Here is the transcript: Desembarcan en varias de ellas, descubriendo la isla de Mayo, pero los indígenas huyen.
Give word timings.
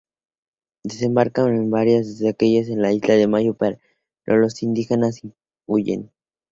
Desembarcan 0.83 1.49
en 1.55 1.69
varias 1.69 2.17
de 2.17 2.29
ellas, 2.39 2.65
descubriendo 2.65 2.81
la 2.81 2.91
isla 2.91 3.13
de 3.13 3.27
Mayo, 3.27 3.53
pero 3.53 3.77
los 4.39 4.63
indígenas 4.63 5.21
huyen. 5.67 6.11